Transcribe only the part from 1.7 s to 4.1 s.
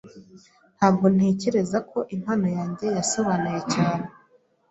ko impano yanjye yasobanuye cyane.